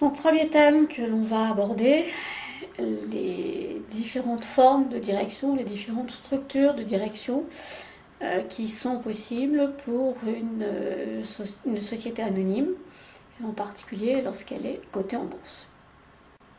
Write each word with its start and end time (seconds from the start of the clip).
Donc 0.00 0.16
premier 0.16 0.48
thème 0.48 0.86
que 0.86 1.02
l'on 1.02 1.22
va 1.22 1.50
aborder, 1.50 2.04
les 2.78 3.82
différentes 3.90 4.44
formes 4.44 4.88
de 4.88 4.98
direction, 4.98 5.56
les 5.56 5.64
différentes 5.64 6.12
structures 6.12 6.74
de 6.74 6.82
direction 6.84 7.44
euh, 8.22 8.42
qui 8.42 8.68
sont 8.68 8.98
possibles 8.98 9.72
pour 9.84 10.16
une, 10.26 10.62
euh, 10.62 11.22
une 11.66 11.80
société 11.80 12.22
anonyme, 12.22 12.68
en 13.44 13.50
particulier 13.52 14.22
lorsqu'elle 14.22 14.66
est 14.66 14.80
cotée 14.92 15.16
en 15.16 15.24
bourse. 15.24 15.68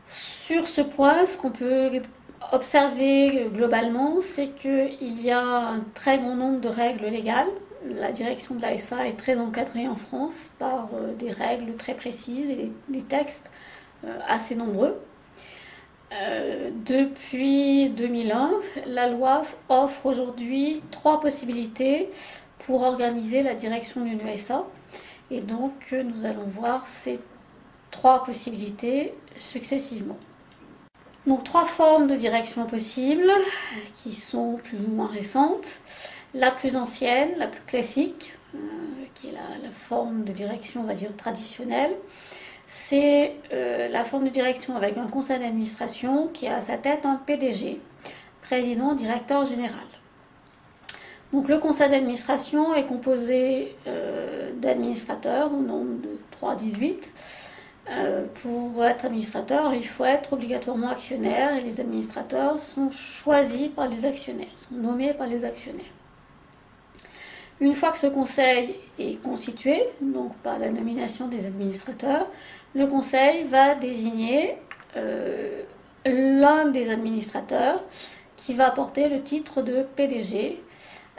Sur 0.05 0.67
ce 0.67 0.81
point, 0.81 1.25
ce 1.25 1.37
qu'on 1.37 1.51
peut 1.51 1.91
observer 2.51 3.47
globalement, 3.53 4.21
c'est 4.21 4.49
qu'il 4.55 5.21
y 5.21 5.31
a 5.31 5.41
un 5.41 5.79
très 5.93 6.17
grand 6.17 6.35
nombre 6.35 6.59
de 6.59 6.69
règles 6.69 7.05
légales 7.05 7.51
la 7.86 8.11
direction 8.11 8.55
de 8.55 8.61
l'ASA 8.61 9.07
est 9.07 9.18
très 9.18 9.38
encadrée 9.38 9.88
en 9.88 9.95
France 9.95 10.50
par 10.59 10.89
euh, 10.93 11.14
des 11.14 11.32
règles 11.32 11.75
très 11.75 11.94
précises 11.94 12.50
et 12.50 12.71
des, 12.89 13.02
textes 13.02 13.52
euh, 14.05 14.17
assez 14.27 14.55
nombreux. 14.55 14.99
Euh, 16.12 16.72
depuis 16.86 17.89
2001, 17.89 18.52
la 18.88 19.09
loi 19.09 19.44
offre 19.70 20.08
aujourd'hui 20.08 20.81
trois 20.91 21.20
possibilités 21.20 22.09
pour 22.59 22.81
organiser 22.81 23.44
la 23.44 23.53
direction 23.53 24.02
d'une 24.02 24.22
ASA. 24.27 24.66
Et 25.31 25.41
donc, 25.41 25.91
nous 25.91 26.25
allons 26.25 26.48
voir 26.48 26.88
ces 26.88 27.20
trois 27.91 28.23
possibilités 28.23 29.14
successivement. 29.36 30.17
Donc, 31.27 31.44
trois 31.44 31.66
formes 31.66 32.08
de 32.08 32.16
direction 32.16 32.66
possibles 32.66 33.30
qui 33.94 34.16
sont 34.16 34.55
plus 34.55 34.80
ou 34.80 34.91
moins 34.91 35.08
récentes. 35.08 35.80
La 36.35 36.51
plus 36.51 36.75
ancienne, 36.75 37.31
la 37.38 37.47
plus 37.47 37.63
classique, 37.65 38.35
euh, 38.53 38.59
qui 39.15 39.29
est 39.29 39.31
la, 39.31 39.71
forme 39.73 40.23
de 40.23 40.31
direction, 40.31 40.85
on 40.88 41.13
traditionnelle, 41.13 41.95
c'est 42.67 43.35
euh, 43.52 43.88
la 43.88 44.05
forme 44.05 44.25
de 44.25 44.29
direction 44.29 44.75
avec 44.75 44.97
un 44.97 45.08
conseil 45.08 45.39
d'administration 45.39 46.27
qui 46.27 46.47
a 46.47 46.58
à 46.58 46.61
sa 46.61 46.77
tête 46.77 47.05
un 47.08 47.16
PDG, 47.16 47.81
président, 48.44 48.94
directeur 48.94 49.44
général. 49.45 49.80
Donc 51.33 51.47
le 51.47 51.58
conseil 51.58 51.89
d'administration 51.89 52.75
est 52.75 52.86
composé 52.86 53.75
euh, 53.88 54.52
d'administrateurs 54.53 55.52
au 55.52 55.61
nombre 55.61 55.99
de 56.02 56.19
3-18. 56.39 57.09
pour 58.36 58.86
être 58.86 59.05
administrateur, 59.05 59.73
il 59.73 59.88
faut 59.88 60.05
être 60.05 60.33
obligatoirement 60.33 60.89
actionnaire 60.89 61.55
et 61.55 61.61
les 61.61 61.80
administrateurs 61.80 62.59
sont 62.59 62.91
choisis 62.91 63.69
par 63.69 63.88
les 63.88 64.05
actionnaires, 64.05 64.55
sont 64.69 64.75
nommés 64.75 65.14
par 65.14 65.25
les 65.25 65.43
actionnaires. 65.43 65.93
Une 67.61 67.75
fois 67.75 67.91
que 67.91 67.97
ce 67.97 68.07
conseil 68.07 68.75
est 68.97 69.21
constitué, 69.21 69.83
donc 70.02 70.33
par 70.38 70.59
la 70.59 70.69
nomination 70.69 71.27
des 71.27 71.45
administrateurs, 71.45 72.27
le 72.73 72.88
conseil 72.88 73.43
va 73.43 73.75
désigner 73.75 74.55
euh, 74.95 75.61
l'un 76.05 76.67
des 76.67 76.89
administrateurs 76.89 77.83
qui 78.37 78.53
va 78.53 78.71
porter 78.71 79.09
le 79.09 79.21
titre 79.21 79.61
de 79.61 79.83
PDG. 79.95 80.61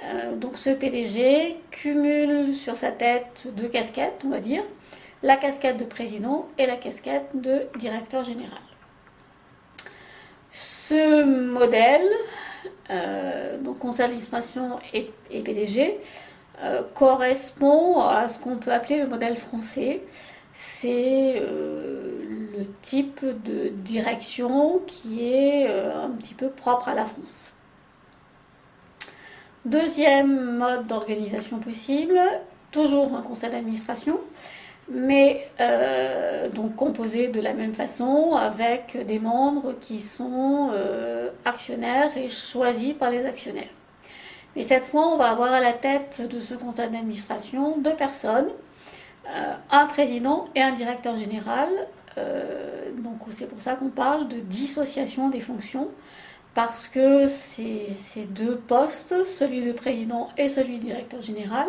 Euh, 0.02 0.34
donc 0.36 0.56
ce 0.56 0.70
PDG 0.70 1.58
cumule 1.70 2.54
sur 2.54 2.74
sa 2.74 2.90
tête 2.90 3.46
deux 3.54 3.68
casquettes, 3.68 4.22
on 4.24 4.30
va 4.30 4.40
dire, 4.40 4.62
la 5.22 5.36
casquette 5.36 5.76
de 5.76 5.84
président 5.84 6.48
et 6.56 6.66
la 6.66 6.76
casquette 6.76 7.28
de 7.34 7.66
directeur 7.78 8.24
général. 8.24 8.62
Ce 10.50 11.22
modèle, 11.22 12.08
euh, 12.88 13.58
donc 13.58 13.78
conseil 13.78 14.06
d'administration 14.06 14.78
et 14.94 15.10
PDG, 15.28 15.98
euh, 16.62 16.82
correspond 16.94 18.00
à 18.00 18.28
ce 18.28 18.38
qu'on 18.38 18.56
peut 18.56 18.72
appeler 18.72 18.98
le 18.98 19.06
modèle 19.06 19.36
français. 19.36 20.02
C'est 20.52 21.40
euh, 21.40 22.58
le 22.58 22.66
type 22.82 23.24
de 23.24 23.68
direction 23.68 24.82
qui 24.86 25.32
est 25.32 25.68
euh, 25.70 26.04
un 26.04 26.10
petit 26.10 26.34
peu 26.34 26.50
propre 26.50 26.88
à 26.88 26.94
la 26.94 27.06
France. 27.06 27.52
Deuxième 29.64 30.58
mode 30.58 30.86
d'organisation 30.86 31.60
possible, 31.60 32.18
toujours 32.72 33.14
un 33.14 33.22
conseil 33.22 33.50
d'administration, 33.50 34.20
mais 34.90 35.46
donc 36.54 36.76
composé 36.76 37.28
de 37.28 37.40
la 37.40 37.52
même 37.52 37.74
façon 37.74 38.32
avec 38.34 38.96
des 39.06 39.18
membres 39.18 39.74
qui 39.78 40.00
sont 40.00 40.70
actionnaires 41.44 42.16
et 42.16 42.30
choisis 42.30 42.94
par 42.94 43.10
les 43.10 43.26
actionnaires. 43.26 43.68
Et 44.56 44.62
cette 44.62 44.84
fois, 44.86 45.06
on 45.08 45.16
va 45.16 45.30
avoir 45.30 45.52
à 45.52 45.60
la 45.60 45.72
tête 45.72 46.22
de 46.28 46.40
ce 46.40 46.54
conseil 46.54 46.90
d'administration 46.90 47.78
deux 47.78 47.94
personnes, 47.94 48.48
euh, 49.28 49.54
un 49.70 49.86
président 49.86 50.48
et 50.54 50.62
un 50.62 50.72
directeur 50.72 51.16
général. 51.16 51.68
Euh, 52.18 52.90
donc 52.92 53.18
c'est 53.30 53.48
pour 53.48 53.60
ça 53.60 53.76
qu'on 53.76 53.90
parle 53.90 54.26
de 54.28 54.40
dissociation 54.40 55.30
des 55.30 55.40
fonctions, 55.40 55.88
parce 56.54 56.88
que 56.88 57.28
ces, 57.28 58.26
deux 58.30 58.56
postes, 58.56 59.24
celui 59.24 59.62
de 59.62 59.72
président 59.72 60.28
et 60.36 60.48
celui 60.48 60.78
de 60.78 60.82
directeur 60.82 61.22
général, 61.22 61.68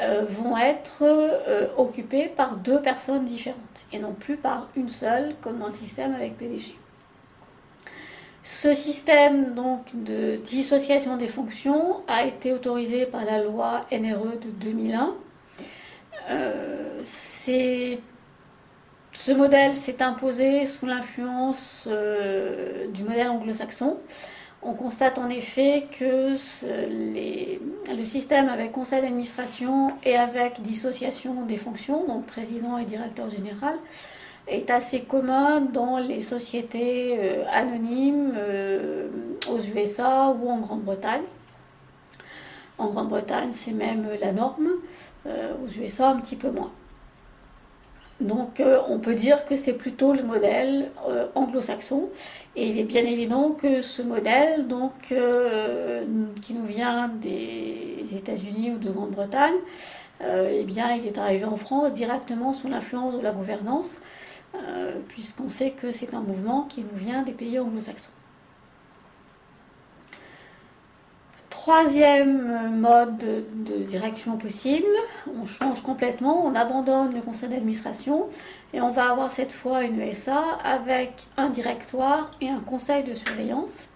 euh, 0.00 0.24
vont 0.28 0.56
être 0.56 1.04
occupés 1.76 2.28
par 2.28 2.56
deux 2.56 2.80
personnes 2.80 3.26
différentes, 3.26 3.84
et 3.92 3.98
non 3.98 4.14
plus 4.14 4.36
par 4.36 4.68
une 4.74 4.88
seule, 4.88 5.34
comme 5.42 5.58
dans 5.58 5.66
le 5.66 5.72
système 5.72 6.14
avec 6.14 6.38
PDG. 6.38 6.76
Ce 8.48 8.72
système 8.72 9.54
donc 9.54 9.86
de 9.92 10.36
dissociation 10.36 11.16
des 11.16 11.26
fonctions 11.26 11.96
a 12.06 12.26
été 12.26 12.52
autorisé 12.52 13.04
par 13.04 13.24
la 13.24 13.42
loi 13.42 13.80
NRE 13.90 14.38
de 14.40 14.50
2001. 14.50 15.14
Euh, 16.30 17.02
ce 17.04 17.98
modèle 19.32 19.74
s'est 19.74 20.00
imposé 20.00 20.64
sous 20.64 20.86
l'influence 20.86 21.88
euh, 21.88 22.86
du 22.86 23.02
modèle 23.02 23.30
anglo-saxon. 23.30 23.98
On 24.62 24.74
constate 24.74 25.18
en 25.18 25.28
effet 25.28 25.88
que 25.98 26.32
le 26.32 28.04
système 28.04 28.48
avec 28.48 28.70
conseil 28.70 29.02
d'administration 29.02 29.88
et 30.04 30.14
avec 30.14 30.62
dissociation 30.62 31.46
des 31.46 31.56
fonctions, 31.56 32.06
donc 32.06 32.26
président 32.26 32.78
et 32.78 32.84
directeur 32.84 33.28
général, 33.28 33.74
est 34.46 34.70
assez 34.70 35.00
commun 35.00 35.60
dans 35.60 35.98
les 35.98 36.20
sociétés 36.20 37.18
euh, 37.18 37.44
anonymes 37.52 38.34
euh, 38.36 39.08
aux 39.50 39.58
USA 39.58 40.30
ou 40.30 40.48
en 40.48 40.58
Grande-Bretagne. 40.58 41.24
En 42.78 42.88
Grande-Bretagne, 42.88 43.50
c'est 43.52 43.72
même 43.72 44.08
la 44.20 44.32
norme, 44.32 44.68
euh, 45.26 45.52
aux 45.64 45.80
USA 45.80 46.10
un 46.10 46.20
petit 46.20 46.36
peu 46.36 46.50
moins. 46.50 46.70
Donc 48.18 48.62
on 48.88 48.98
peut 48.98 49.14
dire 49.14 49.44
que 49.44 49.56
c'est 49.56 49.74
plutôt 49.74 50.14
le 50.14 50.22
modèle 50.22 50.90
anglo-saxon 51.34 52.08
et 52.56 52.66
il 52.66 52.78
est 52.78 52.84
bien 52.84 53.04
évident 53.04 53.50
que 53.50 53.82
ce 53.82 54.00
modèle 54.00 54.66
donc 54.66 55.12
qui 56.40 56.54
nous 56.54 56.64
vient 56.64 57.08
des 57.08 58.06
États-Unis 58.14 58.70
ou 58.70 58.78
de 58.78 58.90
Grande-Bretagne, 58.90 59.56
eh 60.22 60.62
bien 60.62 60.94
il 60.94 61.06
est 61.06 61.18
arrivé 61.18 61.44
en 61.44 61.58
France 61.58 61.92
directement 61.92 62.54
sous 62.54 62.68
l'influence 62.68 63.14
de 63.14 63.20
la 63.20 63.32
gouvernance 63.32 64.00
euh, 64.54 65.00
puisqu'on 65.08 65.50
sait 65.50 65.70
que 65.70 65.92
c'est 65.92 66.14
un 66.14 66.20
mouvement 66.20 66.62
qui 66.62 66.82
nous 66.82 66.98
vient 66.98 67.22
des 67.22 67.32
pays 67.32 67.58
anglo-saxons. 67.58 68.10
Troisième 71.50 72.78
mode 72.78 73.18
de, 73.18 73.82
direction 73.82 74.36
possible, 74.36 74.86
on 75.40 75.46
change 75.46 75.82
complètement, 75.82 76.46
on 76.46 76.54
abandonne 76.54 77.12
le 77.12 77.20
conseil 77.20 77.48
d'administration 77.48 78.28
et 78.72 78.80
on 78.80 78.90
va 78.90 79.10
avoir 79.10 79.32
cette 79.32 79.52
fois 79.52 79.82
une 79.82 80.00
ESA 80.00 80.42
avec 80.64 81.26
un 81.36 81.48
directoire 81.48 82.30
et 82.40 82.48
un 82.48 82.60
conseil 82.60 83.02
de 83.02 83.14
surveillance. 83.14 83.88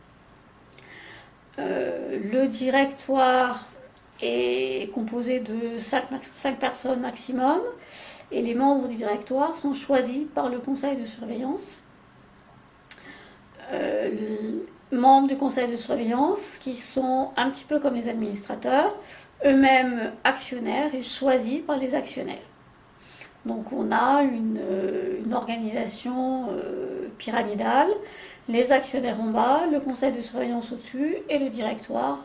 Euh, 1.61 2.19
le 2.33 2.49
directoire 2.49 3.67
est 4.21 4.93
composé 4.93 5.41
de 5.41 5.79
5 5.79 6.59
personnes 6.59 7.01
maximum 7.01 7.61
et 8.33 8.43
les 8.43 8.55
membres 8.55 8.89
du 8.89 8.95
directoire 8.95 9.57
sont 9.57 9.75
choisis 9.75 10.27
par 10.35 10.49
le 10.49 10.59
conseil 10.59 10.97
de 10.97 11.05
surveillance. 11.05 11.81
Euh, 13.73 14.61
membres 14.93 15.29
du 15.29 15.37
conseil 15.37 15.71
de 15.71 15.77
surveillance 15.77 16.59
qui 16.59 16.75
sont 16.75 17.31
un 17.37 17.51
petit 17.51 17.65
peu 17.65 17.79
comme 17.79 17.95
les 17.95 18.09
administrateurs, 18.09 18.97
eux-mêmes 19.45 20.13
actionnaires 20.25 20.95
et 20.95 21.03
choisis 21.03 21.61
par 21.61 21.77
les 21.77 21.95
actionnaires. 21.95 22.39
Donc 23.47 23.73
on 23.73 23.91
a 23.91 24.23
une, 24.23 24.59
euh, 24.61 25.21
organisation 25.33 26.49
euh, 26.51 27.09
pyramidale, 27.19 27.89
les 28.49 28.73
actionnaires 28.73 29.21
en 29.21 29.31
bas, 29.31 29.63
le 29.71 29.81
conseil 29.81 30.13
de 30.13 30.21
surveillance 30.21 30.73
au-dessus 30.73 31.19
et 31.29 31.39
le 31.39 31.49
directoire 31.49 32.19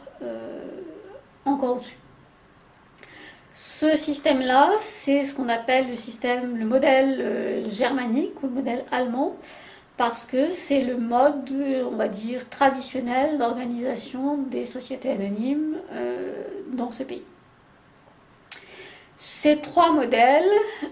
encore 1.46 1.76
au-dessus. 1.76 1.98
Ce 3.58 3.96
système-là, 3.96 4.70
c'est 4.82 5.24
ce 5.24 5.34
qu'on 5.34 5.48
appelle 5.48 5.88
le 5.88 5.96
système, 5.96 6.58
le 6.58 6.66
modèle 6.66 7.22
euh, 7.22 7.70
germanique 7.70 8.44
ou 8.44 8.48
le 8.48 8.54
modèle 8.54 8.84
allemand, 8.92 9.38
parce 9.96 10.26
que 10.26 10.52
c'est 10.52 10.82
le 10.82 10.98
mode, 10.98 11.50
on 11.90 11.96
va 11.96 12.10
dire, 12.10 12.50
traditionnel 12.50 13.38
d'organisation 13.38 14.38
des 14.38 14.66
sociétés 14.66 15.10
anonymes 15.10 15.78
euh, 15.94 16.44
dans 16.74 16.92
ce 16.92 17.04
pays. 17.04 17.24
Ces 19.16 19.58
trois 19.62 19.94
modèles, 19.94 20.44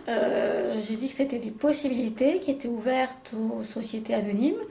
euh, 0.08 0.82
j'ai 0.82 0.96
dit 0.96 1.10
que 1.10 1.14
c'était 1.14 1.40
des 1.40 1.52
possibilités 1.52 2.40
qui 2.40 2.52
étaient 2.52 2.70
ouvertes 2.70 3.34
aux 3.34 3.64
sociétés 3.64 4.14
anonymes 4.14 4.62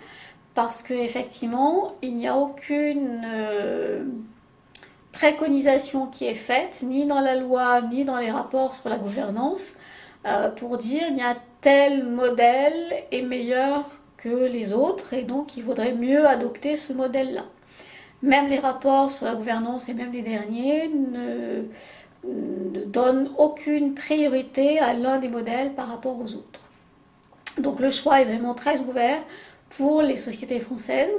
parce 0.55 0.83
qu'effectivement, 0.83 1.95
il 2.01 2.17
n'y 2.17 2.27
a 2.27 2.37
aucune 2.37 3.23
euh, 3.27 4.05
préconisation 5.13 6.07
qui 6.07 6.27
est 6.27 6.35
faite, 6.35 6.81
ni 6.83 7.07
dans 7.07 7.21
la 7.21 7.37
loi, 7.37 7.83
ni 7.83 8.05
dans 8.05 8.19
les 8.19 8.31
rapports 8.31 8.75
sur 8.75 8.89
la 8.89 8.99
gouvernance, 8.99 9.73
euh, 10.27 10.49
pour 10.51 10.79
dire 10.79 11.03
y 11.11 11.21
a 11.21 11.37
tel 11.61 12.05
modèle 12.05 13.05
est 13.11 13.23
meilleur 13.23 13.85
que 14.17 14.47
les 14.47 14.73
autres 14.73 15.15
et 15.15 15.23
donc 15.23 15.57
il 15.57 15.65
vaudrait 15.65 15.95
mieux 15.95 16.27
adopter 16.27 16.77
ce 16.77 16.93
modèle-là. 16.93 17.45
Même 18.23 18.47
les 18.47 18.59
rapports 18.59 19.11
sur 19.11 19.27
la 19.27 19.35
gouvernance 19.35 19.89
et 19.89 19.95
même 19.95 20.13
les 20.13 20.23
derniers 20.23 20.89
ne 20.89 21.65
donnent 22.87 23.31
aucune 23.37 23.95
priorité 23.95 24.79
à 24.79 24.93
l'un 24.93 25.19
des 25.19 25.29
modèles 25.29 25.75
par 25.75 25.89
rapport 25.89 26.21
aux 26.21 26.35
autres. 26.35 26.61
Donc 27.59 27.81
le 27.81 27.91
choix 27.91 28.21
est 28.21 28.25
vraiment 28.25 28.55
très 28.55 28.79
ouvert 28.81 29.23
pour 29.71 30.03
les 30.03 30.17
sociétés 30.17 30.61
françaises. 30.61 31.13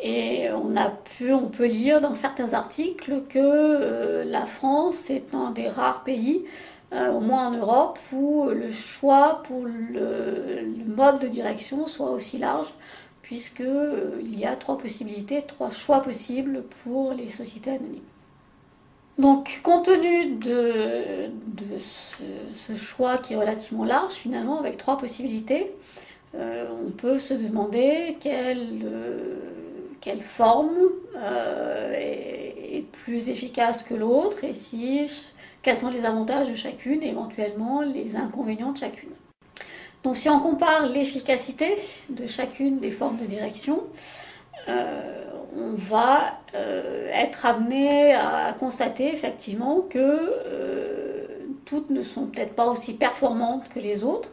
Et 0.00 0.48
on 0.50 0.76
a 0.76 0.90
pu, 0.90 1.32
on 1.32 1.48
peut 1.48 1.66
lire 1.66 2.00
dans 2.00 2.14
certains 2.14 2.52
articles 2.52 3.22
que 3.28 3.38
euh, 3.38 4.24
la 4.24 4.46
France 4.46 5.08
est 5.08 5.34
un 5.34 5.50
des 5.50 5.68
rares 5.68 6.04
pays, 6.04 6.44
euh, 6.92 7.12
au 7.12 7.20
moins 7.20 7.48
en 7.48 7.52
Europe, 7.52 7.98
où 8.12 8.44
le 8.50 8.70
choix 8.70 9.42
pour 9.44 9.64
le, 9.64 10.66
mode 10.86 11.20
de 11.20 11.28
direction 11.28 11.86
soit 11.86 12.10
aussi 12.10 12.36
large, 12.38 12.74
puisqu'il 13.22 13.66
euh, 13.66 14.20
y 14.22 14.44
a 14.44 14.54
trois 14.56 14.76
possibilités, 14.76 15.42
trois 15.42 15.70
choix 15.70 16.02
possibles 16.02 16.64
pour 16.84 17.12
les 17.12 17.28
sociétés 17.28 17.70
anonymes. 17.70 18.02
Donc, 19.18 19.60
compte 19.62 19.86
tenu 19.86 20.32
de, 20.36 21.30
ce, 21.78 22.76
choix 22.76 23.16
qui 23.16 23.32
est 23.32 23.36
relativement 23.36 23.86
large, 23.86 24.12
finalement, 24.12 24.58
avec 24.60 24.76
trois 24.76 24.98
possibilités, 24.98 25.72
on 26.34 26.90
peut 26.90 27.18
se 27.18 27.32
demander 27.32 28.18
quelle 28.20 28.84
quelle 30.06 30.22
forme 30.22 30.70
euh, 31.16 31.92
est, 31.92 32.84
plus 32.92 33.28
efficace 33.28 33.82
que 33.82 33.94
l'autre 33.94 34.44
et 34.44 34.52
si, 34.52 35.10
quels 35.62 35.76
sont 35.76 35.90
les 35.90 36.04
avantages 36.04 36.48
de 36.48 36.54
chacune 36.54 37.02
et 37.02 37.08
éventuellement 37.08 37.80
les 37.80 38.14
inconvénients 38.14 38.70
de 38.70 38.78
chacune. 38.78 39.10
Donc 40.04 40.16
si 40.16 40.28
on 40.28 40.38
compare 40.38 40.86
l'efficacité 40.86 41.76
de 42.08 42.26
chacune 42.28 42.78
des 42.78 42.92
formes 42.92 43.16
de 43.16 43.26
direction, 43.26 43.82
euh, 44.68 45.24
on 45.56 45.72
va 45.72 46.38
euh, 46.54 47.08
être 47.12 47.44
amené 47.44 48.14
à 48.14 48.54
constater 48.58 49.12
effectivement 49.12 49.80
que 49.80 50.32
toutes 51.64 51.90
ne 51.90 52.02
sont 52.02 52.26
peut-être 52.26 52.54
pas 52.54 52.66
aussi 52.66 52.94
performantes 52.94 53.68
que 53.70 53.80
les 53.80 54.04
autres 54.04 54.30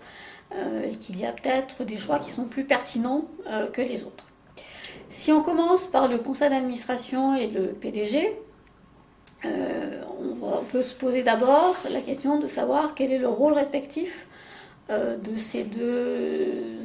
et 0.85 0.95
qu'il 0.97 1.19
y 1.19 1.25
a 1.25 1.31
peut-être 1.31 1.83
des 1.83 1.97
choix 1.97 2.19
qui 2.19 2.29
sont 2.29 2.45
plus 2.45 2.63
pertinents 2.63 3.25
que 3.73 3.81
les 3.81 4.03
autres. 4.03 4.25
Si 5.13 5.31
on 5.31 5.43
commence 5.43 5.85
par 5.85 6.07
le 6.07 6.17
conseil 6.17 6.49
d'administration 6.49 7.35
et 7.35 7.45
le 7.45 7.67
PDG, 7.67 8.35
euh, 9.45 10.01
on, 10.41 10.63
peut 10.63 10.81
se 10.81 10.95
poser 10.95 11.21
d'abord 11.21 11.75
la 11.91 12.01
question 12.01 12.39
de 12.39 12.47
savoir 12.47 12.95
quel 12.95 13.11
est 13.11 13.19
le 13.19 13.27
rôle 13.27 13.53
respectif 13.53 14.25
euh, 14.89 15.15
de 15.17 15.35
ces 15.35 15.65
deux 15.65 16.79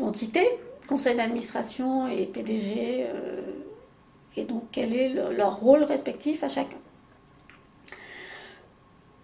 entités, 0.00 0.48
conseil 0.88 1.14
d'administration 1.14 2.08
et 2.08 2.26
PDG, 2.26 3.06
euh, 3.14 3.42
et 4.36 4.44
donc 4.44 4.64
quel 4.72 4.92
est 4.92 5.10
leur 5.10 5.60
rôle 5.60 5.84
respectif 5.84 6.42
à 6.42 6.48
chacun. 6.48 6.78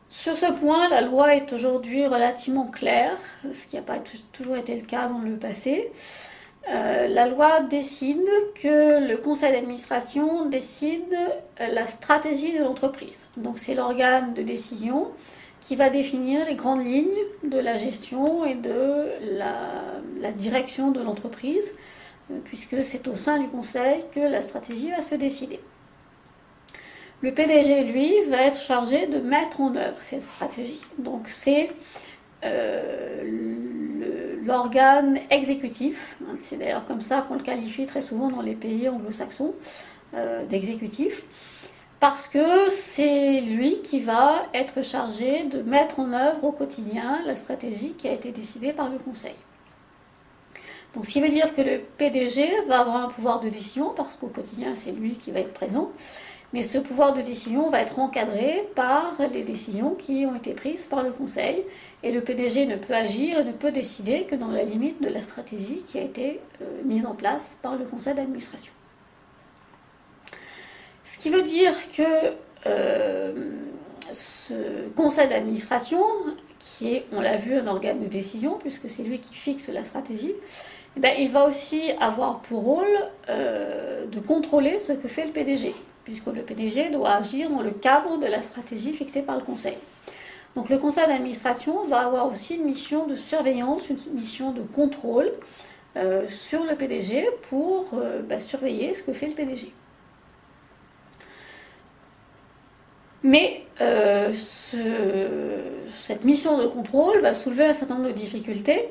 Sur 0.09 0.37
ce 0.37 0.53
point, 0.53 0.89
la 0.89 1.01
loi 1.01 1.35
est 1.35 1.53
aujourd'hui 1.53 2.07
relativement 2.07 2.69
claire, 2.69 3.19
ce 3.53 3.67
qui 3.67 3.75
n'a 3.75 3.83
pas 3.83 3.99
toujours 4.31 4.57
été 4.57 4.77
le 4.77 4.87
cas 4.87 5.09
dans 5.09 5.19
le 5.19 5.37
passé. 5.37 5.91
Euh, 6.71 7.09
la 7.09 7.27
loi 7.27 7.61
décide 7.63 8.29
que 8.55 9.05
le 9.09 9.17
conseil 9.17 9.53
d'administration 9.53 10.47
décide 10.49 11.13
euh, 11.61 11.67
la 11.67 11.87
stratégie 11.87 12.57
de 12.57 12.63
l'entreprise. 12.63 13.29
Donc 13.37 13.59
c'est 13.59 13.75
l'organe 13.75 14.33
de 14.33 14.43
décision 14.43 15.09
qui 15.59 15.75
va 15.75 15.91
définir 15.91 16.47
les 16.47 16.55
grandes 16.55 16.85
lignes 16.85 17.09
de 17.43 17.59
la 17.59 17.79
gestion 17.79 18.45
et 18.45 18.55
de 18.55 19.09
la, 19.39 20.33
direction 20.33 20.93
de 20.93 21.01
l'entreprise, 21.01 21.75
euh, 22.31 22.39
puisque 22.45 22.83
c'est 22.85 23.09
au 23.09 23.17
sein 23.17 23.39
du 23.39 23.49
conseil 23.49 24.05
que 24.13 24.21
la 24.21 24.41
stratégie 24.41 24.91
va 24.91 25.03
se 25.03 25.17
décider. 25.17 25.59
Le 27.23 27.33
PDG, 27.33 27.85
lui, 27.85 28.13
va 28.31 28.43
être 28.43 28.61
chargé 28.61 29.07
de 29.07 29.19
mettre 29.19 29.61
en 29.61 29.75
œuvre 29.77 29.97
cette 30.01 30.23
stratégie. 30.23 30.81
Donc 30.99 31.29
c'est 31.29 31.69
l'organe 34.45 35.19
exécutif, 35.31 36.17
hein, 36.23 36.37
c'est 36.41 36.57
d'ailleurs 36.57 36.85
comme 36.87 37.01
ça 37.01 37.23
qu'on 37.23 37.35
le 37.35 37.43
qualifie 37.43 37.87
très 37.87 38.03
souvent 38.03 38.29
dans 38.29 38.43
les 38.43 38.55
pays 38.55 38.89
anglo-saxons, 38.89 39.55
euh, 40.15 40.45
d'exécutif, 40.47 41.23
parce 42.01 42.27
que 42.27 42.69
c'est 42.71 43.41
lui 43.41 43.81
qui 43.81 44.01
va 44.01 44.43
être 44.55 44.83
chargé 44.83 45.45
de 45.45 45.63
mettre 45.63 46.01
en 46.01 46.13
œuvre 46.13 46.45
au 46.45 46.53
quotidien 46.53 47.21
la 47.27 47.37
stratégie 47.37 47.95
qui 47.97 48.09
a 48.09 48.13
été 48.13 48.33
décidée 48.33 48.73
par 48.73 48.91
le 48.91 48.99
Conseil. 48.99 49.37
Donc, 50.95 51.07
ce 51.07 51.13
qui 51.13 51.21
veut 51.23 51.31
dire 51.31 51.55
que 51.55 51.63
le 51.63 51.79
PDG 51.79 52.67
va 52.69 52.81
avoir 52.81 52.97
un 52.97 53.09
pouvoir 53.09 53.41
de 53.41 53.49
décision, 53.49 53.93
parce 53.97 54.17
qu'au 54.17 54.27
quotidien, 54.27 54.75
c'est 54.75 54.93
lui 54.93 55.13
qui 55.13 55.31
va 55.31 55.41
être 55.41 55.55
présent, 55.55 55.91
mais 56.53 56.63
ce 56.63 56.79
pouvoir 56.79 57.15
de 57.15 57.23
décision 57.23 57.71
va 57.71 57.81
être 57.81 57.99
encadré 57.99 58.69
par 58.75 59.15
les 59.33 59.43
décisions 59.43 59.95
qui 59.95 60.27
ont 60.27 60.35
été 60.35 60.53
prises 60.53 60.85
par 60.85 61.03
le 61.03 61.11
Conseil. 61.11 61.65
Et 62.03 62.13
le 62.13 62.21
PDG 62.21 62.67
ne 62.67 62.77
peut 62.77 62.95
agir 62.95 63.39
et 63.39 63.45
ne 63.45 63.53
peut 63.53 63.73
décider 63.73 64.25
que 64.25 64.35
dans 64.35 64.51
la 64.51 64.63
limite 64.63 65.03
de 65.03 65.09
la 65.09 65.23
stratégie 65.23 65.83
qui 65.85 65.99
a 65.99 66.03
été 66.03 66.41
euh, 66.61 66.65
mise 66.85 67.07
en 67.07 67.15
place 67.15 67.57
par 67.63 67.77
le 67.77 67.85
Conseil 67.85 68.15
d'administration. 68.15 68.73
Ce 71.05 71.17
qui 71.19 71.31
veut 71.31 71.43
dire 71.43 71.73
que 71.97 72.03
euh, 72.67 73.33
ce 74.13 74.89
Conseil 74.95 75.29
d'administration, 75.29 76.03
qui 76.59 76.95
est, 76.95 77.07
on 77.13 77.21
l'a 77.21 77.37
vu, 77.37 77.55
un 77.55 77.67
organe 77.67 78.01
de 78.01 78.09
décision, 78.09 78.59
puisque 78.59 78.91
c'est 78.91 79.03
lui 79.03 79.21
qui 79.21 79.35
fixe 79.35 79.69
la 79.69 79.85
stratégie, 79.85 80.35
eh 80.97 81.01
ben, 81.01 81.15
il 81.19 81.31
va 81.31 81.47
aussi 81.47 81.81
avoir 81.99 82.41
pour 82.41 82.63
rôle 82.63 82.85
euh, 83.31 84.05
de 84.05 84.21
contrôler 84.21 84.79
ce 84.79 84.93
que 84.93 85.09
fait 85.09 85.25
le 85.25 85.33
PDG 85.33 85.75
puisque 86.05 86.27
le 86.27 86.43
PDG 86.43 86.91
doit 86.91 87.11
agir 87.11 87.51
dans 87.51 87.63
le 87.63 87.71
cadre 87.71 88.19
de 88.19 88.27
la 88.27 88.43
stratégie 88.43 88.93
fixée 88.93 89.23
par 89.23 89.37
le 89.37 89.43
Conseil. 89.43 89.77
Donc 90.55 90.69
le 90.69 90.79
Conseil 90.79 91.07
d'administration 91.07 91.87
va 91.87 92.01
avoir 92.01 92.31
aussi 92.31 92.57
une 92.57 92.65
mission 92.65 93.07
de 93.07 93.15
surveillance, 93.15 93.89
une 93.89 93.99
mission 94.15 94.53
de 94.53 94.63
contrôle 94.63 95.31
euh, 95.97 96.27
sur 96.29 96.65
le 96.65 96.75
PDG 96.75 97.29
pour 97.49 97.91
euh, 97.95 98.23
bah, 98.23 98.41
surveiller 98.41 98.95
ce 98.95 99.03
que 99.03 99.13
fait 99.13 99.29
le 99.29 99.35
PDG. 99.35 99.73
Mais 103.23 103.65
euh, 103.81 104.33
cette 104.33 106.25
mission 106.25 106.59
de 106.59 106.67
contrôle 106.67 107.21
va 107.21 107.35
soulever 107.35 107.67
un 107.67 107.73
certain 107.73 107.95
nombre 107.95 108.09
de 108.09 108.15
difficultés 108.15 108.91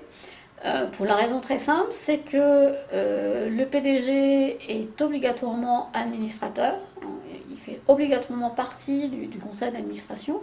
euh, 0.63 0.85
pour 0.87 1.05
la 1.05 1.15
raison 1.15 1.39
très 1.39 1.57
simple, 1.57 1.87
c'est 1.89 2.19
que 2.19 2.37
euh, 2.93 3.49
le 3.49 3.65
PDG 3.65 4.59
est 4.69 5.01
obligatoirement 5.01 5.89
administrateur, 5.93 6.75
il 7.49 7.57
fait 7.57 7.81
obligatoirement 7.87 8.51
partie 8.51 9.09
du, 9.09 9.39
conseil 9.39 9.71
d'administration. 9.71 10.41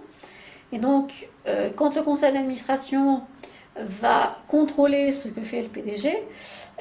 Et 0.72 0.78
donc, 0.78 1.28
euh, 1.46 1.70
quand 1.74 1.94
le 1.94 2.02
conseil 2.02 2.32
d'administration 2.32 3.22
va 3.76 4.36
contrôler 4.48 5.12
ce 5.12 5.28
que 5.28 5.40
fait 5.40 5.62
le 5.62 5.68
PDG, 5.68 6.12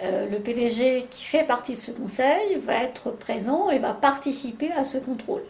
le 0.01 0.39
PDG 0.39 1.06
qui 1.08 1.25
fait 1.25 1.44
partie 1.44 1.74
de 1.74 1.77
ce 1.77 1.91
conseil 1.91 2.56
va 2.56 2.82
être 2.82 3.12
présent 3.12 3.70
et 3.70 3.77
va 3.77 3.94
participer 3.94 4.72
à 4.72 4.84
ce 4.84 4.98
contrôle. 4.98 5.44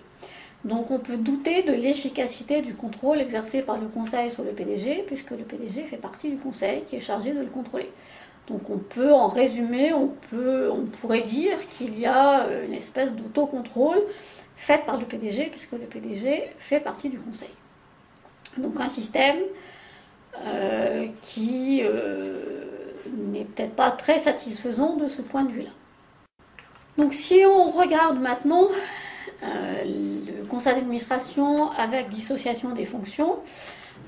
Donc 0.66 0.92
on 0.92 1.00
peut 1.00 1.18
douter 1.18 1.64
de 1.64 1.72
l'efficacité 1.72 2.62
du 2.62 2.74
contrôle 2.74 3.20
exercé 3.20 3.62
par 3.62 3.78
le 3.78 3.88
conseil 3.88 4.32
sur 4.32 4.44
le 4.44 4.52
PDG, 4.52 5.04
puisque 5.06 5.32
le 5.32 5.44
PDG 5.44 5.84
fait 5.84 5.98
partie 5.98 6.30
du 6.30 6.38
conseil 6.38 6.84
qui 6.84 6.96
est 6.96 7.02
chargé 7.02 7.34
de 7.34 7.40
le 7.40 7.48
contrôler. 7.48 7.90
Donc 8.48 8.70
on 8.70 8.78
peut, 8.78 9.14
en 9.14 9.28
résumé, 9.28 9.94
on, 9.94 10.08
peut, 10.30 10.70
on 10.72 10.86
pourrait 10.86 11.22
dire 11.22 11.68
qu'il 11.70 12.00
y 12.00 12.06
a 12.06 12.46
euh, 12.46 12.66
une 12.66 12.74
espèce 12.74 13.12
d'autocontrôle 13.12 14.00
fait 14.56 14.86
par 14.86 14.98
le 14.98 15.06
PDG, 15.06 15.48
puisque 15.52 15.74
le 15.74 15.80
PDG 15.80 16.52
fait 16.58 16.80
partie 16.80 17.10
du 17.10 17.20
conseil. 17.20 17.50
Donc 18.58 18.80
un 18.80 18.90
système 18.90 19.38
euh, 20.46 21.08
qui 21.22 21.82
euh, 21.84 22.40
n'est 23.16 23.46
peut-être 23.46 23.76
pas 23.76 23.92
très 23.92 24.18
satisfaisant 24.18 24.96
de 24.96 25.08
ce 25.08 25.22
point 25.22 25.44
de 25.44 25.52
vue-là. 25.52 25.70
Donc 26.98 27.14
si 27.14 27.42
on 27.46 27.70
regarde 27.70 28.20
maintenant 28.20 28.68
le 29.44 30.46
conseil 30.46 30.76
d'administration 30.76 31.72
avec 31.72 32.10
dissociation 32.10 32.72
des 32.72 32.86
fonctions, 32.86 33.40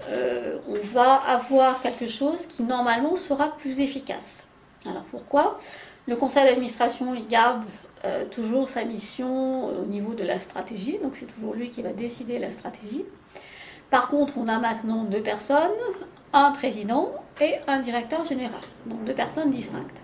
euh, 0.10 0.58
on 0.68 0.78
va 0.94 1.14
avoir 1.16 1.82
quelque 1.82 2.08
chose 2.08 2.46
qui 2.46 2.64
normalement 2.64 3.18
sera 3.18 3.56
plus 3.58 3.82
efficace. 3.82 4.48
Alors 4.86 5.04
pourquoi? 5.04 5.60
Le 6.08 6.16
conseil 6.16 6.46
d'administration, 6.46 7.14
il 7.14 7.28
garde 7.28 7.64
euh, 8.06 8.26
toujours 8.26 8.70
sa 8.70 8.86
mission 8.86 9.68
au 9.68 9.86
niveau 9.86 10.14
de 10.14 10.24
la 10.24 10.40
stratégie, 10.40 11.00
donc 11.04 11.18
c'est 11.18 11.26
toujours 11.26 11.54
lui 11.54 11.70
qui 11.70 11.82
va 11.82 11.92
décider 11.92 12.40
la 12.40 12.52
stratégie. 12.52 13.06
Par 13.90 14.10
contre, 14.10 14.38
on 14.38 14.48
a 14.48 14.58
maintenant 14.60 15.04
deux 15.04 15.22
personnes, 15.22 15.72
un 16.32 16.52
président 16.52 17.12
et 17.42 17.56
un 17.68 17.80
directeur 17.80 18.26
général, 18.26 18.62
donc 18.86 19.04
deux 19.04 19.14
personnes 19.14 19.50
distinctes. 19.50 20.00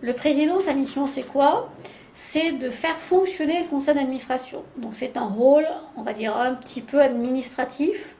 Le 0.00 0.12
président, 0.12 0.60
sa 0.60 0.72
mission, 0.72 1.06
c'est 1.06 1.24
quoi? 1.24 1.70
C'est 2.20 2.50
de 2.50 2.68
faire 2.68 2.96
fonctionner 2.96 3.62
le 3.62 3.68
conseil 3.68 3.94
d'administration. 3.94 4.64
Donc 4.76 4.94
c'est 4.96 5.16
un 5.16 5.28
rôle, 5.28 5.68
on 5.96 6.02
va 6.02 6.12
dire, 6.12 6.36
un 6.36 6.56
petit 6.56 6.80
peu 6.80 7.00
administratif. 7.00 8.16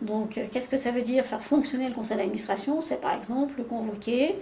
Donc 0.00 0.38
qu'est-ce 0.52 0.68
que 0.68 0.76
ça 0.76 0.92
veut 0.92 1.02
dire 1.02 1.24
faire 1.24 1.42
fonctionner 1.42 1.88
le 1.88 1.94
conseil 1.94 2.16
d'administration? 2.16 2.80
C'est 2.80 3.00
par 3.00 3.12
exemple 3.12 3.54
le 3.58 3.64
convoquer, 3.64 4.36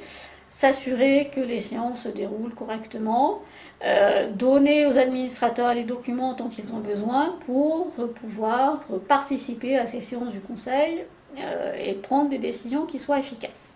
s'assurer 0.50 1.30
que 1.34 1.40
les 1.40 1.60
séances 1.60 2.02
se 2.02 2.10
déroulent 2.10 2.52
correctement, 2.52 3.40
euh, 3.82 4.28
donner 4.28 4.84
aux 4.84 4.98
administrateurs 4.98 5.72
les 5.72 5.84
documents 5.84 6.34
dont 6.34 6.50
ils 6.50 6.74
ont 6.74 6.80
besoin 6.80 7.38
pour 7.46 7.92
pouvoir 8.14 8.82
participer 9.08 9.78
à 9.78 9.86
ces 9.86 10.02
séances 10.02 10.32
du 10.32 10.40
Conseil 10.40 11.06
euh, 11.38 11.74
et 11.82 11.94
prendre 11.94 12.28
des 12.28 12.38
décisions 12.38 12.84
qui 12.84 12.98
soient 12.98 13.18
efficaces. 13.18 13.72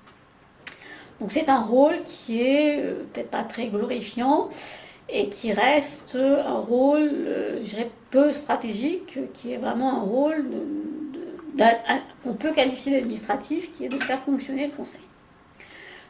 Donc 1.20 1.32
c'est 1.32 1.48
un 1.48 1.62
rôle 1.62 2.02
qui 2.04 2.42
est 2.42 2.80
euh, 2.80 3.06
peut-être 3.14 3.30
pas 3.30 3.44
très 3.44 3.68
glorifiant 3.68 4.50
et 5.08 5.28
qui 5.28 5.52
reste 5.52 6.16
un 6.16 6.58
rôle, 6.58 7.10
je 7.62 7.70
dirais, 7.70 7.90
peu 8.10 8.32
stratégique, 8.32 9.18
qui 9.32 9.52
est 9.52 9.56
vraiment 9.56 10.00
un 10.00 10.02
rôle 10.02 10.46
qu'on 12.22 12.34
peut 12.34 12.52
qualifier 12.52 12.92
d'administratif, 12.92 13.72
qui 13.72 13.84
est 13.84 13.88
de 13.88 14.02
faire 14.02 14.20
fonctionner 14.20 14.66
le 14.66 14.72
Conseil. 14.72 15.00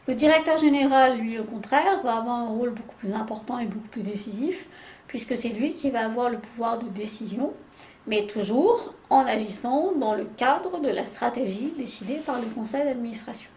Le 0.08 0.14
directeur 0.14 0.56
général, 0.56 1.18
lui, 1.18 1.38
au 1.38 1.44
contraire, 1.44 2.00
va 2.02 2.16
avoir 2.16 2.36
un 2.36 2.48
rôle 2.48 2.70
beaucoup 2.70 2.94
plus 2.96 3.12
important 3.12 3.58
et 3.58 3.66
beaucoup 3.66 3.88
plus 3.88 4.02
décisif, 4.02 4.66
puisque 5.08 5.36
c'est 5.36 5.48
lui 5.48 5.72
qui 5.72 5.90
va 5.90 6.04
avoir 6.04 6.30
le 6.30 6.38
pouvoir 6.38 6.78
de 6.78 6.88
décision, 6.88 7.52
mais 8.06 8.26
toujours 8.26 8.94
en 9.10 9.26
agissant 9.26 9.92
dans 9.92 10.14
le 10.14 10.24
cadre 10.24 10.80
de 10.80 10.88
la 10.88 11.06
stratégie 11.06 11.74
décidée 11.76 12.20
par 12.24 12.40
le 12.40 12.46
conseil 12.46 12.84
d'administration. 12.84 13.50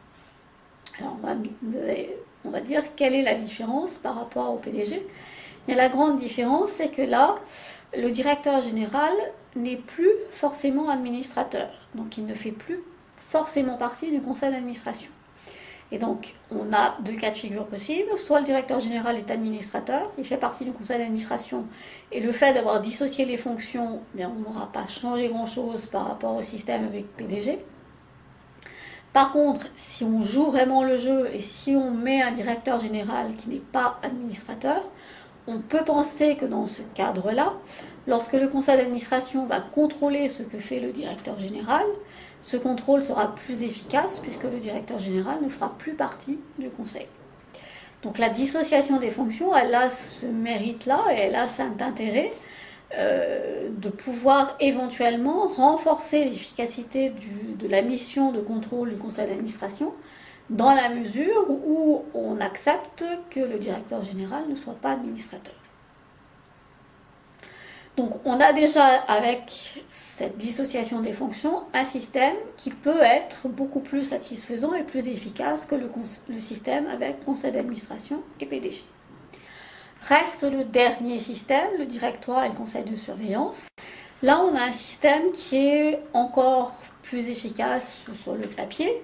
Alors, 1.00 1.18
on 1.22 1.28
va, 1.28 1.34
on 2.46 2.50
va, 2.50 2.62
dire 2.62 2.84
quelle 2.96 3.14
est 3.14 3.24
la 3.24 3.36
différence 3.36 3.98
par 3.98 4.16
rapport 4.16 4.54
au 4.54 4.58
PDG. 4.58 5.06
La 5.68 5.90
grande 5.90 6.18
différence, 6.18 6.70
c'est 6.70 6.90
que 6.90 7.02
là, 7.02 7.36
le 7.96 8.10
directeur 8.10 8.62
général 8.62 9.14
n'est 9.56 9.76
plus 9.76 10.12
forcément 10.32 10.90
administrateur, 10.90 11.70
donc 11.94 12.18
il 12.18 12.26
ne 12.26 12.34
fait 12.34 12.52
plus 12.52 12.80
forcément 13.18 13.78
partie 13.78 14.12
du 14.12 14.22
conseil 14.22 14.52
d'administration. 14.52 15.12
Et 15.92 15.98
donc, 15.98 16.36
on 16.52 16.72
a 16.72 16.98
deux 17.02 17.14
cas 17.14 17.32
de 17.32 17.36
figure 17.36 17.66
possibles. 17.66 18.16
Soit 18.18 18.42
le 18.42 18.46
directeur 18.46 18.80
général 18.80 19.18
est 19.18 19.32
administrateur, 19.32 20.12
il 20.18 20.26
fait 20.26 20.38
partie 20.38 20.64
du 20.64 20.72
conseil 20.72 21.00
d'administration, 21.00 21.66
et 22.12 22.20
le 22.20 22.32
fait 22.32 22.54
d'avoir 22.54 22.80
dissocié 22.80 23.26
les 23.26 23.38
fonctions, 23.38 24.02
bien, 24.14 24.32
on 24.36 24.40
n'aura 24.42 24.72
pas 24.72 24.86
changé 24.88 25.30
grand-chose 25.30 25.88
par 25.88 26.08
rapport 26.08 26.36
au 26.36 26.42
système 26.42 26.86
avec 26.86 27.16
PDG. 27.16 27.60
Par 29.14 29.32
contre, 29.32 29.68
si 29.76 30.04
on 30.04 30.24
joue 30.24 30.52
vraiment 30.52 30.84
le 30.84 30.98
jeu 30.98 31.30
et 31.34 31.42
si 31.42 31.76
on 31.76 31.92
met 31.92 32.22
un 32.22 32.32
directeur 32.32 32.80
général 32.80 33.36
qui 33.36 33.50
n'est 33.50 33.58
pas 33.60 34.00
administrateur, 34.04 34.84
on 35.48 35.62
peut 35.62 35.84
penser 35.84 36.36
que 36.36 36.46
dans 36.46 36.68
ce 36.68 36.82
cadre-là, 36.94 37.54
lorsque 38.08 38.34
le 38.34 38.48
conseil 38.48 38.78
d'administration 38.78 39.48
va 39.48 39.60
contrôler 39.60 40.30
ce 40.30 40.44
que 40.44 40.60
fait 40.60 40.80
le 40.80 40.92
directeur 40.92 41.40
général, 41.40 41.86
ce 42.42 42.56
contrôle 42.56 43.04
sera 43.04 43.34
plus 43.34 43.64
efficace 43.64 44.20
puisque 44.20 44.44
le 44.44 44.60
directeur 44.60 45.00
général 45.00 45.40
ne 45.42 45.50
fera 45.50 45.74
plus 45.78 45.94
partie 45.94 46.38
du 46.60 46.70
conseil. 46.70 47.08
Donc 48.04 48.20
la 48.20 48.30
dissociation 48.30 48.98
des 48.98 49.10
fonctions, 49.10 49.56
elle 49.56 49.74
a 49.74 49.90
ce 49.90 50.26
mérite-là 50.26 51.00
et 51.12 51.22
elle 51.22 51.36
a 51.36 51.48
cet 51.48 51.82
intérêt 51.82 52.32
euh, 52.98 53.70
de 53.70 53.90
pouvoir 53.90 54.56
éventuellement 54.60 55.48
renforcer 55.48 56.26
l'efficacité 56.26 57.12
de 57.12 57.68
la 57.68 57.82
mission 57.82 58.32
de 58.32 58.42
contrôle 58.42 58.90
du 58.90 58.98
conseil 58.98 59.28
d'administration 59.28 59.94
dans 60.50 60.74
la 60.74 60.90
mesure 60.90 61.46
où 61.50 62.04
on 62.16 62.42
accepte 62.42 63.06
que 63.30 63.40
le 63.40 63.60
directeur 63.60 64.02
général 64.04 64.44
ne 64.50 64.56
soit 64.56 64.74
pas 64.74 64.92
administrateur. 64.92 65.54
Donc 68.00 68.22
on 68.24 68.40
a 68.40 68.54
déjà 68.54 68.86
avec 68.86 69.84
cette 69.90 70.38
dissociation 70.38 71.02
des 71.02 71.12
fonctions 71.12 71.64
un 71.74 71.84
système 71.84 72.36
qui 72.56 72.70
peut 72.70 73.02
être 73.04 73.50
beaucoup 73.50 73.82
plus 73.82 74.04
satisfaisant 74.04 74.74
et 74.74 74.84
plus 74.84 75.10
efficace 75.10 75.66
que 75.66 75.76
le, 75.76 76.40
système 76.40 76.88
avec 76.88 77.26
conseil 77.26 77.52
d'administration 77.52 78.24
et 78.40 78.46
PDG. 78.46 78.84
Reste 80.08 80.44
le 80.44 80.64
dernier 80.64 81.20
système, 81.20 81.70
le 81.78 81.86
directoire 81.86 82.44
et 82.46 82.50
le 82.50 82.56
conseil 82.56 82.84
de 82.84 82.96
surveillance. 82.96 83.68
Là, 84.22 84.42
on 84.42 84.56
a 84.56 84.62
un 84.62 84.72
système 84.72 85.32
qui 85.32 85.58
est 85.58 86.00
encore 86.14 86.74
plus 87.04 87.30
efficace 87.30 88.00
sur 88.16 88.36
le 88.36 88.48
papier, 88.48 89.02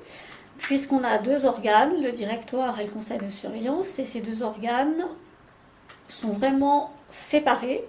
puisqu'on 0.58 1.04
a 1.04 1.18
deux 1.18 1.46
organes, 1.46 2.02
le 2.02 2.12
directoire 2.12 2.80
et 2.80 2.86
le 2.86 2.92
conseil 2.92 3.18
de 3.18 3.30
surveillance, 3.30 4.00
et 4.00 4.06
ces 4.06 4.22
deux 4.22 4.44
organes 4.44 5.06
sont 6.08 6.34
vraiment 6.34 6.92
séparés 7.10 7.84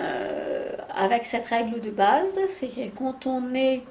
euh, 0.00 0.70
avec 0.94 1.24
cette 1.24 1.46
règle 1.46 1.80
de 1.80 1.90
base, 1.90 2.38
c'est 2.48 2.68
que 2.68 2.88
quand 2.96 3.26
on 3.26 3.54
est 3.54 3.82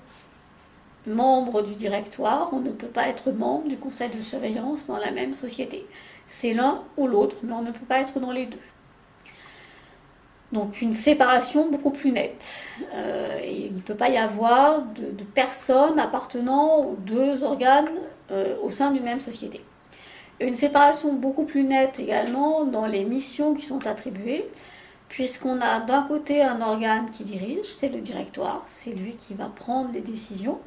membre 1.08 1.62
du 1.62 1.76
directoire, 1.76 2.50
on 2.54 2.60
ne 2.60 2.72
peut 2.72 2.88
pas 2.88 3.08
être 3.08 3.32
membre 3.32 3.68
du 3.68 3.78
conseil 3.78 4.10
de 4.10 4.22
surveillance 4.22 4.88
dans 4.88 4.98
la 4.98 5.12
même 5.12 5.34
société. 5.34 5.86
C'est 6.30 6.54
l'un 6.54 6.84
ou 6.96 7.08
l'autre, 7.08 7.38
mais 7.42 7.54
on 7.54 7.64
ne 7.64 7.72
peut 7.72 7.86
pas 7.88 8.02
être 8.02 8.20
dans 8.20 8.32
les 8.32 8.46
deux. 8.46 8.60
Donc 10.52 10.82
une 10.82 10.94
séparation 10.94 11.70
beaucoup 11.70 11.90
plus 11.90 12.12
nette. 12.12 12.66
Euh, 12.94 13.40
il 13.44 13.76
ne 13.76 13.82
peut 13.82 13.96
pas 13.96 14.10
y 14.10 14.18
avoir 14.18 14.84
de, 14.84 15.24
personnes 15.24 16.00
appartenant 16.00 16.86
aux 16.86 16.96
deux 16.96 17.44
organes 17.44 17.90
euh, 18.32 18.56
au 18.62 18.70
sein 18.70 18.92
d'une 18.92 19.04
même 19.04 19.22
société. 19.22 19.66
Une 20.40 20.54
séparation 20.56 21.14
beaucoup 21.14 21.46
plus 21.46 21.64
nette 21.64 22.00
également 22.00 22.64
dans 22.64 22.86
les 22.86 23.04
missions 23.06 23.56
qui 23.56 23.66
sont 23.66 23.88
attribuées 23.88 24.48
puisqu'on 25.08 25.60
a 25.62 25.80
d'un 25.80 26.04
côté 26.04 26.44
un 26.44 26.62
organe 26.62 27.10
qui 27.10 27.24
dirige, 27.24 27.66
c'est 27.66 27.90
le 27.90 28.02
directoire, 28.02 28.64
c'est 28.68 28.92
lui 28.92 29.16
qui 29.16 29.34
va 29.34 29.48
prendre 29.48 29.92
les 29.92 30.02
décisions, 30.02 30.60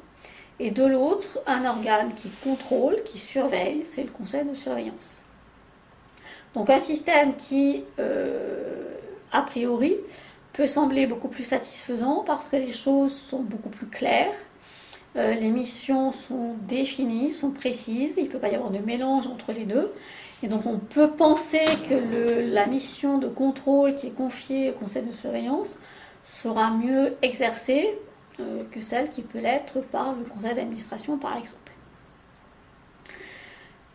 et 0.59 0.73
de 0.73 0.85
l'autre 0.85 1.39
un 1.47 1.65
organe 1.65 2.13
qui 2.15 2.29
contrôle, 2.43 3.01
qui 3.05 3.21
surveille, 3.21 3.85
c'est 3.85 4.03
le 4.03 4.11
conseil 4.11 4.45
de 4.45 4.55
surveillance. 4.55 5.23
Donc 6.55 6.71
un 6.71 6.79
système 6.79 7.35
qui, 7.37 7.85
euh, 7.99 8.95
a 9.33 9.43
priori, 9.43 9.97
peut 10.53 10.67
sembler 10.67 11.07
beaucoup 11.07 11.29
plus 11.29 11.45
satisfaisant 11.45 12.25
parce 12.25 12.47
que 12.47 12.57
les 12.57 12.73
choses 12.73 13.15
sont 13.15 13.41
beaucoup 13.41 13.71
plus 13.71 13.87
claires, 13.87 14.35
euh, 15.17 15.33
les 15.33 15.51
missions 15.51 16.11
sont 16.11 16.55
définies, 16.67 17.33
sont 17.33 17.51
précises, 17.51 18.15
il 18.17 18.25
ne 18.25 18.29
peut 18.29 18.39
pas 18.39 18.49
y 18.49 18.55
avoir 18.55 18.71
de 18.71 18.79
mélange 18.79 19.27
entre 19.27 19.53
les 19.53 19.65
deux. 19.65 19.93
Et 20.43 20.49
donc 20.49 20.67
on 20.67 20.79
peut 20.79 21.11
penser 21.11 21.65
que 21.89 22.53
la 22.53 22.67
mission 22.67 23.19
de 23.19 23.29
contrôle 23.29 23.95
qui 23.95 24.09
est 24.09 24.17
confiée 24.17 24.71
au 24.71 24.73
conseil 24.73 25.03
de 25.03 25.13
surveillance 25.13 25.79
sera 26.23 26.71
mieux 26.71 27.17
exercée 27.23 27.99
euh, 28.41 28.65
que 28.71 28.81
celle 28.81 29.09
qui 29.09 29.23
peut 29.23 29.39
l'être 29.39 29.81
par 29.81 30.15
le 30.15 30.25
conseil 30.25 30.55
d'administration 30.55 31.19
par 31.19 31.37
exemple. 31.37 31.59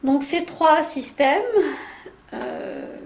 Donc 0.03 0.23
ces 0.23 0.45
trois 0.45 0.83
systèmes 0.83 1.41
euh, 2.33 2.97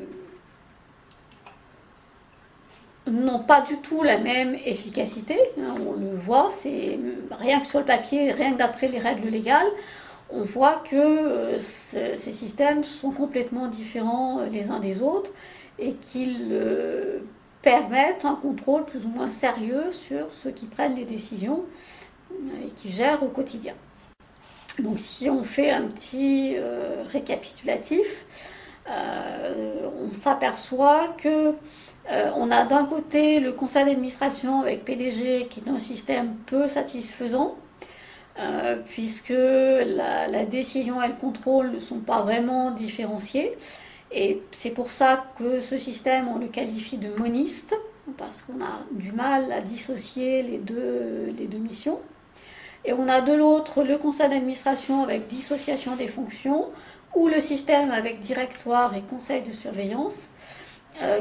n'ont 3.08 3.40
pas 3.40 3.62
du 3.62 3.78
tout 3.78 4.04
la 4.04 4.18
même 4.18 4.56
efficacité, 4.66 5.38
hein, 5.60 5.76
on 5.86 5.94
le 5.94 6.16
voit, 6.16 6.50
c'est 6.50 7.00
rien 7.32 7.60
que 7.60 7.68
sur 7.68 7.80
le 7.80 7.86
papier, 7.86 8.32
rien 8.32 8.54
que 8.54 8.58
d'après 8.58 8.88
les 8.88 9.00
règles 9.00 9.28
légales, 9.28 9.68
on 10.30 10.44
voit 10.44 10.82
que 10.90 10.96
euh, 10.96 11.60
ces 11.60 12.32
systèmes 12.32 12.84
sont 12.84 13.12
complètement 13.12 13.68
différents 13.68 14.40
euh, 14.40 14.46
les 14.46 14.72
uns 14.72 14.80
des 14.80 15.02
autres 15.02 15.32
et 15.78 15.94
qu'ils 15.94 16.60
permettent 17.62 18.26
un 18.26 18.36
contrôle 18.36 18.86
plus 18.86 19.06
ou 19.06 19.10
moins 19.10 19.30
sérieux 19.30 19.92
sur 19.92 20.32
ceux 20.32 20.52
qui 20.52 20.66
prennent 20.66 20.96
les 20.96 21.06
décisions 21.06 21.64
et 22.64 22.70
qui 22.70 22.90
gèrent 22.90 23.24
au 23.24 23.28
quotidien. 23.28 23.74
Donc 24.80 25.00
si 25.00 25.30
on 25.30 25.44
fait 25.44 25.72
un 25.72 25.88
petit 25.88 26.56
récapitulatif, 27.12 28.26
on 28.88 30.12
s'aperçoit 30.12 31.10
que 31.18 31.54
on 32.36 32.52
a 32.52 32.66
d'un 32.66 32.86
côté 32.86 33.40
le 33.40 33.52
conseil 33.52 33.86
d'administration 33.86 34.62
avec 34.62 34.84
PDG 34.84 35.48
qui 35.50 35.62
est 35.62 35.70
un 35.70 35.80
système 35.80 36.36
peu 36.46 36.68
satisfaisant, 36.68 37.56
euh, 38.40 38.78
puisque 38.86 39.34
la, 39.36 40.46
décision 40.46 41.04
et 41.04 41.08
le 41.10 41.16
contrôle 41.16 41.72
ne 41.72 41.80
sont 41.80 42.00
pas 42.00 42.22
vraiment 42.22 42.72
différenciés. 42.72 43.52
Et 44.12 44.42
c'est 44.52 44.72
pour 44.72 44.90
ça 44.90 45.26
que 45.38 45.60
ce 45.60 45.78
système, 45.78 46.28
on 46.28 46.38
le 46.38 46.48
qualifie 46.48 46.98
de 46.98 47.10
moniste, 47.20 47.76
parce 48.18 48.42
qu'on 48.42 48.62
a 48.64 48.80
du 48.92 49.12
mal 49.12 49.52
à 49.52 49.62
dissocier 49.62 50.44
les 50.44 50.58
deux, 50.58 51.34
les 51.38 51.48
deux 51.48 51.58
missions. 51.58 52.00
Et 52.84 52.94
on 52.94 53.08
a 53.08 53.22
de 53.22 53.34
l'autre 53.34 53.84
le 53.84 53.98
conseil 53.98 54.30
d'administration 54.30 55.04
avec 55.04 55.28
dissociation 55.28 55.96
des 55.96 56.08
fonctions, 56.08 56.70
ou 57.16 57.28
le 57.28 57.40
système 57.40 57.92
avec 57.92 58.20
directoire 58.20 58.96
et 58.96 59.02
conseil 59.02 59.42
de 59.42 59.52
surveillance, 59.52 60.30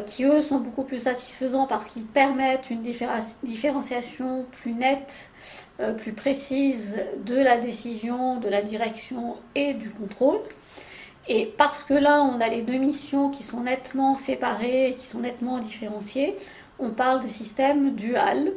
qui 0.05 0.25
eux 0.25 0.43
sont 0.43 0.59
beaucoup 0.59 0.83
plus 0.83 0.99
satisfaisants 0.99 1.67
parce 1.67 1.89
qu'ils 1.89 2.05
permettent 2.05 2.71
une 2.71 2.83
différenciation 2.83 4.45
plus 4.51 4.73
nette, 4.73 5.31
plus 5.97 6.13
précise 6.13 6.99
de 7.25 7.37
la 7.37 7.57
décision, 7.57 8.37
de 8.39 8.49
la 8.49 8.63
direction 8.63 9.37
et 9.55 9.73
du 9.73 9.91
contrôle. 9.91 10.41
Et 11.29 11.47
parce 11.57 11.85
que 11.85 11.95
là, 11.95 12.23
on 12.23 12.41
a 12.41 12.49
les 12.49 12.63
deux 12.63 12.79
missions 12.79 13.31
qui 13.31 13.43
sont 13.43 13.61
nettement 13.61 14.15
séparées 14.15 14.95
qui 14.97 15.07
sont 15.07 15.21
nettement 15.21 15.59
différenciées, 15.59 16.37
on 16.81 16.91
parle 16.91 17.23
de 17.23 17.29
système 17.29 17.95
dual 17.95 18.49
euh, 18.49 18.53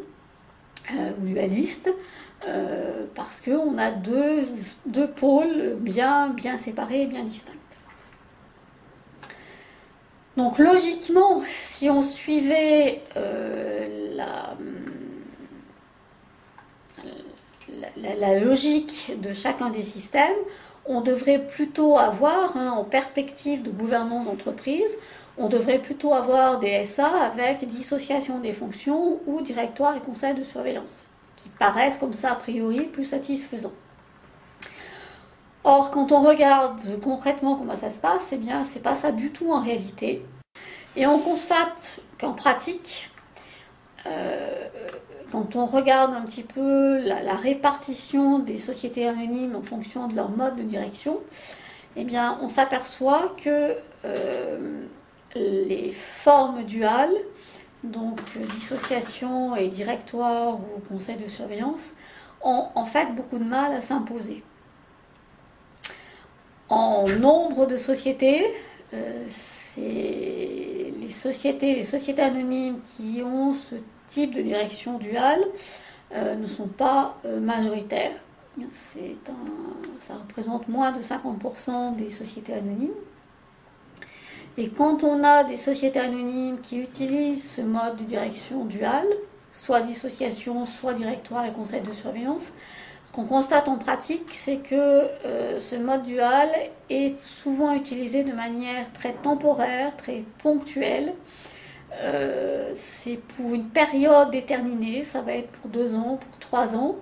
ou 0.92 1.26
dualiste 1.26 1.90
euh, 2.48 3.06
parce 3.16 3.42
qu'on 3.42 3.78
a 3.78 3.92
deux, 3.92 4.46
pôles 5.16 5.76
bien, 5.80 6.30
bien 6.30 6.58
séparés 6.58 7.04
et 7.04 7.06
bien 7.06 7.24
distincts. 7.24 7.54
Donc 10.36 10.58
logiquement, 10.58 11.42
si 11.46 11.90
on 11.90 12.02
suivait 12.02 13.02
euh, 13.16 14.18
la, 14.18 14.56
logique 18.40 19.12
de 19.22 19.32
chacun 19.32 19.70
des 19.70 19.84
systèmes, 19.84 20.34
on 20.86 21.02
devrait 21.02 21.46
plutôt 21.46 21.98
avoir, 21.98 22.58
hein, 22.58 22.72
en 22.72 22.84
perspective 22.84 23.62
de 23.62 23.70
gouvernement 23.70 24.24
d'entreprise, 24.24 24.98
on 25.38 25.50
devrait 25.50 25.80
plutôt 25.80 26.14
avoir 26.14 26.60
des 26.60 26.86
SA 26.86 27.08
avec 27.24 27.66
dissociation 27.66 28.40
des 28.40 28.54
fonctions 28.54 29.20
ou 29.26 29.42
directoire 29.42 29.96
et 29.96 30.00
conseil 30.00 30.36
de 30.36 30.44
surveillance, 30.44 31.06
qui 31.36 31.50
paraissent 31.50 31.98
comme 31.98 32.14
ça 32.14 32.32
a 32.32 32.36
priori 32.36 32.84
plus 32.86 33.06
satisfaisants. 33.06 33.74
Or, 35.64 35.92
quand 35.92 36.12
on 36.12 36.22
regarde 36.22 37.00
concrètement 37.02 37.56
comment 37.56 37.76
ça 37.76 37.90
se 37.90 38.00
passe, 38.00 38.30
eh 38.34 38.38
bien, 38.38 38.66
c'est 38.66 38.82
pas 38.82 38.96
ça 38.96 39.12
du 39.12 39.32
tout 39.32 39.52
en 39.52 39.62
réalité. 39.62 40.26
Et 40.96 41.08
on 41.08 41.20
constate 41.20 42.02
qu'en 42.20 42.34
pratique, 42.34 43.10
euh, 44.06 44.68
quand 45.32 45.56
on 45.56 45.66
regarde 45.66 46.14
un 46.14 46.22
petit 46.22 46.44
peu 46.44 47.00
la, 47.00 47.34
répartition 47.34 48.40
des 48.40 48.58
sociétés 48.58 49.08
anonymes 49.08 49.56
en 49.56 49.64
fonction 49.64 50.08
de 50.08 50.16
leur 50.16 50.30
mode 50.30 50.58
de 50.58 50.64
direction, 50.64 51.20
eh 51.96 52.04
bien, 52.04 52.38
on 52.42 52.50
s'aperçoit 52.50 53.34
que 53.42 53.76
euh, 54.06 54.86
les 55.36 55.92
formes 55.94 56.64
duales, 56.64 57.16
donc 57.84 58.20
dissociation 58.54 59.56
et 59.56 59.68
directoire 59.68 60.56
ou 60.56 60.80
conseil 60.88 61.18
de 61.18 61.28
surveillance, 61.28 61.92
ont 62.42 62.68
en 62.76 62.86
fait 62.86 63.14
beaucoup 63.16 63.40
de 63.40 63.44
mal 63.44 63.74
à 63.74 63.82
s'imposer. 63.82 64.44
En 66.70 67.08
nombre 67.08 67.66
de 67.66 67.78
sociétés, 67.78 68.46
euh, 68.94 69.26
les 69.78 71.10
sociétés, 71.10 71.76
les 71.76 71.84
sociétés 71.84 72.22
anonymes 72.22 72.80
qui 72.84 73.22
ont 73.24 73.54
ce 73.54 73.76
type 74.08 74.36
de 74.36 74.42
direction 74.42 74.98
duale 74.98 75.44
euh, 76.14 76.36
ne 76.36 76.48
sont 76.48 76.68
pas 76.68 77.18
euh, 77.26 77.40
majoritaires. 77.40 78.16
ça 78.72 80.14
représente 80.16 80.68
moins 80.68 80.92
de 80.92 81.02
50% 81.02 81.96
des 81.96 82.10
sociétés 82.10 82.54
anonymes. 82.54 82.92
Et 84.58 84.70
quand 84.70 85.04
on 85.04 85.24
a 85.24 85.44
des 85.44 85.58
sociétés 85.58 86.00
anonymes 86.00 86.60
qui 86.62 86.80
utilisent 86.80 87.56
ce 87.56 87.62
mode 87.62 87.98
de 87.98 88.04
direction 88.04 88.66
duale, 88.66 89.08
soit 89.52 89.82
dissociation, 89.82 90.66
soit 90.66 90.94
directoire 90.94 91.46
et 91.46 91.52
conseil 91.52 91.82
de 91.82 91.92
surveillance, 91.92 92.52
ce 93.06 93.12
qu'on 93.12 93.26
constate 93.26 93.68
en 93.68 93.78
pratique, 93.78 94.30
c'est 94.32 94.58
que 94.58 94.76
euh, 94.76 95.60
ce 95.60 95.76
mode 95.76 96.04
dual 96.04 96.50
est 96.90 97.20
souvent 97.20 97.74
utilisé 97.74 98.24
de 98.24 98.32
manière 98.32 98.92
très 98.94 99.14
temporaire, 99.14 99.96
très 99.98 100.24
ponctuelle, 100.42 101.14
euh, 102.02 102.72
c'est 102.76 103.18
pour 103.18 103.54
une 103.54 103.66
période 103.66 104.32
déterminée, 104.32 105.04
ça 105.04 105.22
va 105.22 105.34
être 105.34 105.52
pour 105.52 105.70
deux 105.70 105.94
ans, 105.94 106.18
pour 106.18 106.40
trois 106.40 106.76
ans. 106.76 106.96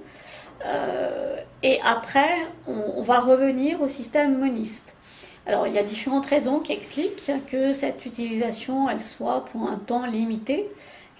Euh, 0.65 1.37
et 1.63 1.79
après, 1.83 2.29
on, 2.67 3.01
va 3.01 3.19
revenir 3.19 3.81
au 3.81 3.87
système 3.87 4.37
moniste. 4.37 4.95
Alors, 5.45 5.67
il 5.67 5.73
y 5.73 5.79
a 5.79 5.83
différentes 5.83 6.25
raisons 6.27 6.59
qui 6.59 6.71
expliquent 6.71 7.31
que 7.47 7.73
cette 7.73 8.05
utilisation, 8.05 8.89
elle 8.89 9.01
soit 9.01 9.45
pour 9.45 9.69
un 9.69 9.77
temps 9.77 10.05
limité 10.05 10.69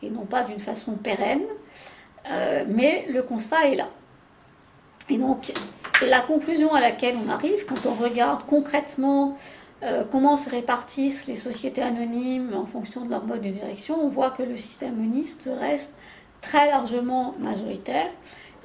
et 0.04 0.10
non 0.10 0.26
pas 0.26 0.44
d'une 0.44 0.60
façon 0.60 0.94
pérenne. 0.94 1.44
Euh, 2.30 2.66
mais 2.68 3.06
le 3.10 3.24
constat 3.24 3.68
est 3.68 3.76
là. 3.76 3.90
Et 5.10 5.18
donc, 5.18 5.52
la 6.02 6.22
conclusion 6.22 6.74
à 6.74 6.80
laquelle 6.80 7.18
on 7.26 7.30
arrive, 7.30 7.66
quand 7.66 7.86
on 7.86 7.94
regarde 7.96 8.44
concrètement 8.48 9.38
euh, 9.84 10.04
comment 10.10 10.38
se 10.38 10.50
répartissent 10.50 11.28
les 11.28 11.36
sociétés 11.36 11.82
anonymes 11.82 12.54
en 12.56 12.66
fonction 12.66 13.04
de 13.04 13.10
leur 13.10 13.26
mode 13.26 13.42
de 13.42 13.50
direction, 13.50 14.00
on 14.00 14.10
voit 14.10 14.30
que 14.30 14.44
le 14.44 14.56
système 14.56 14.96
moniste 14.96 15.50
reste 15.60 15.94
très 16.42 16.68
largement 16.68 17.34
majoritaire 17.40 18.10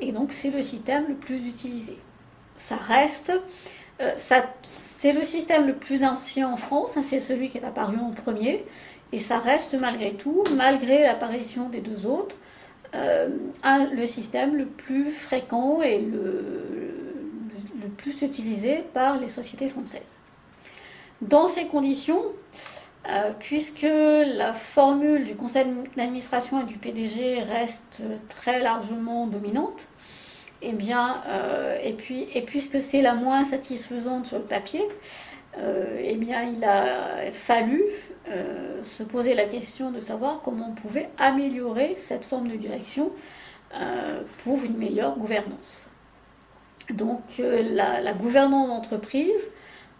et 0.00 0.12
donc 0.12 0.32
c'est 0.32 0.50
le 0.50 0.60
système 0.60 1.06
le 1.08 1.14
plus 1.14 1.46
utilisé. 1.46 1.98
Ça 2.56 2.76
reste, 2.76 3.32
euh, 4.00 4.12
c'est 4.16 5.12
le 5.12 5.22
système 5.22 5.66
le 5.66 5.74
plus 5.74 6.04
ancien 6.04 6.48
en 6.48 6.56
France, 6.56 6.96
hein, 6.96 7.02
c'est 7.02 7.20
celui 7.20 7.48
qui 7.48 7.58
est 7.58 7.64
apparu 7.64 7.96
en 7.98 8.10
premier 8.10 8.64
et 9.12 9.18
ça 9.18 9.38
reste 9.38 9.74
malgré 9.74 10.12
tout, 10.14 10.44
malgré 10.52 11.02
l'apparition 11.02 11.68
des 11.68 11.80
deux 11.80 12.06
autres, 12.06 12.36
euh, 12.94 13.28
le 13.92 14.06
système 14.06 14.56
le 14.56 14.66
plus 14.66 15.10
fréquent 15.10 15.80
et 15.82 16.00
le 16.00 16.86
plus 17.96 18.22
utilisé 18.22 18.84
par 18.92 19.18
les 19.18 19.28
sociétés 19.28 19.68
françaises. 19.68 20.18
Dans 21.22 21.48
ces 21.48 21.66
conditions, 21.66 22.22
euh, 23.08 23.30
puisque 23.38 23.86
la 23.86 24.52
formule 24.52 25.24
du 25.24 25.34
conseil 25.34 25.66
d'administration 25.96 26.60
et 26.60 26.64
du 26.64 26.76
PDG 26.76 27.42
reste 27.42 28.02
très 28.28 28.60
largement 28.60 29.26
dominante, 29.26 29.86
eh 30.62 30.72
bien, 30.72 31.22
euh, 31.28 31.78
et, 31.82 31.92
puis, 31.92 32.28
et 32.34 32.42
puisque 32.42 32.80
c'est 32.80 33.02
la 33.02 33.14
moins 33.14 33.44
satisfaisante 33.44 34.26
sur 34.26 34.38
le 34.38 34.44
papier, 34.44 34.82
euh, 35.58 36.00
eh 36.02 36.16
bien, 36.16 36.42
il 36.42 36.64
a 36.64 37.30
fallu 37.32 37.82
se 38.82 39.04
poser 39.04 39.34
la 39.34 39.44
question 39.44 39.92
de 39.92 40.00
savoir 40.00 40.42
comment 40.42 40.70
on 40.70 40.74
pouvait 40.74 41.08
améliorer 41.18 41.94
cette 41.96 42.24
forme 42.24 42.48
de 42.48 42.56
direction 42.56 43.12
pour 44.38 44.64
une 44.64 44.76
meilleure 44.76 45.16
gouvernance. 45.16 45.90
Donc, 46.90 47.20
la, 47.38 48.12
gouvernance 48.12 48.68
d'entreprise 48.68 49.50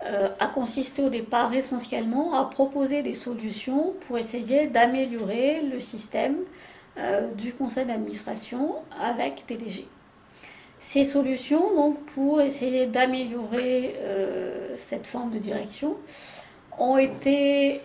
euh, 0.05 0.29
a 0.41 0.47
consisté 0.49 1.03
au 1.03 1.09
départ 1.09 1.55
essentiellement 1.55 2.35
à 2.35 2.45
proposer 2.45 3.03
des 3.03 3.15
solutions 3.15 3.95
pour 4.07 4.19
essayer 4.19 4.67
d'améliorer 4.67 5.63
le 5.63 5.81
système 5.81 6.37
euh, 6.99 7.33
du 7.33 7.55
conseil 7.55 7.87
d'administration 7.87 8.77
avec 9.01 9.45
PDG. 9.47 9.89
Ces 10.89 11.03
solutions, 11.03 11.75
donc, 11.75 11.99
pour 12.15 12.41
essayer 12.41 12.87
d'améliorer 12.87 13.97
euh, 13.99 14.77
cette 14.79 15.09
forme 15.09 15.33
de 15.33 15.39
direction, 15.41 15.97
ont 16.79 16.97
été 16.97 17.81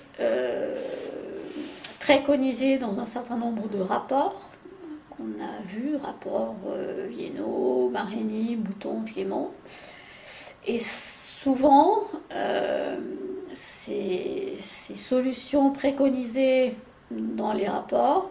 préconisées 1.99 2.77
dans 2.77 2.99
un 2.99 3.07
certain 3.07 3.37
nombre 3.37 3.67
de 3.69 3.79
rapports 3.79 4.39
qu'on 5.09 5.23
a 5.43 5.63
vus, 5.67 5.95
rapports 5.95 6.55
Viennot, 7.09 7.89
Marini, 7.89 8.55
Bouton, 8.55 9.01
Clément. 9.03 9.51
Et 10.67 10.77
souvent, 10.77 12.01
euh, 12.33 12.99
ces, 13.55 14.57
solutions 14.59 15.71
préconisées 15.71 16.75
dans 17.09 17.51
les 17.51 17.67
rapports 17.67 18.29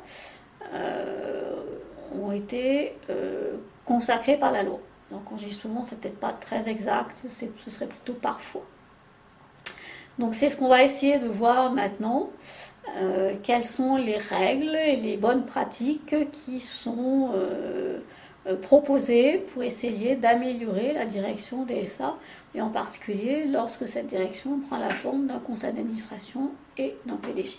euh, 0.72 1.56
ont 2.14 2.30
été 2.30 2.94
euh, 3.90 3.94
consacrées 3.94 4.36
par 4.36 4.52
la 4.52 4.62
loi. 4.62 4.80
Donc 5.10 5.22
souvent, 5.50 5.82
c'est 5.82 6.00
peut-être 6.00 6.20
pas 6.20 6.32
très 6.32 6.68
exact, 6.68 7.24
ce 7.28 7.70
serait 7.70 7.86
plutôt 7.86 8.14
parfois. 8.14 8.62
Donc 10.18 10.34
c'est 10.34 10.50
ce 10.50 10.56
qu'on 10.56 10.68
va 10.68 10.84
essayer 10.84 11.18
de 11.18 11.28
voir 11.28 11.72
maintenant. 11.72 12.30
quelles 13.42 13.64
sont 13.64 13.96
les 13.96 14.16
règles 14.16 14.74
et 14.74 14.96
les 14.96 15.16
bonnes 15.16 15.44
pratiques 15.44 16.14
qui 16.32 16.60
sont 16.60 17.30
euh, 18.46 18.56
proposé 18.56 19.36
pour 19.38 19.62
essayer 19.62 20.16
d'améliorer 20.16 20.94
la 20.94 21.04
direction 21.04 21.64
des 21.64 21.86
SA, 21.86 22.16
et 22.54 22.62
en 22.62 22.70
particulier 22.70 23.44
lorsque 23.44 23.86
cette 23.86 24.06
direction 24.06 24.60
prend 24.60 24.78
la 24.78 24.94
forme 24.94 25.26
d'un 25.26 25.40
conseil 25.40 25.74
d'administration 25.74 26.50
et 26.78 26.96
d'un 27.04 27.16
PDG. 27.16 27.58